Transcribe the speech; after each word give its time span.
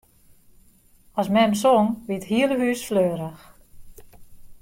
As 1.21 1.27
mem 1.35 1.51
song, 1.63 1.87
wie 2.05 2.17
it 2.19 2.27
hiele 2.29 2.57
hûs 2.59 2.81
fleurich. 2.89 3.41